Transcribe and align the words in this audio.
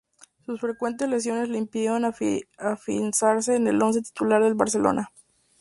Sus 0.47 0.59
frecuentes 0.59 1.07
lesiones 1.07 1.47
le 1.49 1.59
impidieron 1.59 2.05
afianzarse 2.57 3.55
en 3.55 3.67
el 3.67 3.79
once 3.83 4.01
titular 4.01 4.41
del 4.43 4.55
Barcelona. 4.55 5.11